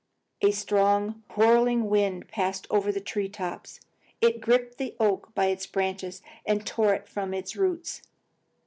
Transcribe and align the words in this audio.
A 0.41 0.49
strong, 0.49 1.21
whirling 1.35 1.87
wind 1.87 2.27
passed 2.27 2.65
over 2.71 2.91
the 2.91 2.99
tree 2.99 3.29
tops. 3.29 3.79
It 4.19 4.41
gripped 4.41 4.79
the 4.79 4.95
oak 4.99 5.31
by 5.35 5.45
its 5.49 5.67
branches 5.67 6.23
and 6.43 6.65
tore 6.65 6.95
it 6.95 7.07
from 7.07 7.35
its 7.35 7.55
roots. 7.55 8.01